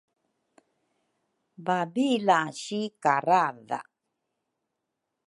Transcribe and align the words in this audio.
Babila 1.65 2.39
si 2.61 2.79
karadha 3.03 3.79